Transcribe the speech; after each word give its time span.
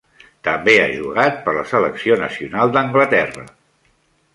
També 0.47 0.73
ha 0.83 0.87
jugat 0.93 1.37
per 1.45 1.55
la 1.59 1.67
selecció 1.75 2.19
nacional 2.25 2.77
d'Anglaterra. 2.79 3.51